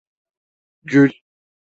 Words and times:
Gül. 0.83 1.11